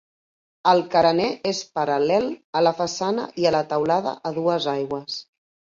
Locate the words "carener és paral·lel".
0.95-2.25